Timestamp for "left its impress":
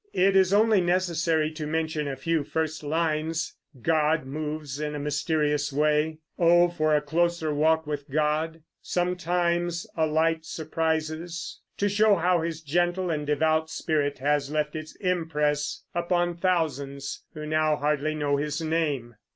14.49-15.83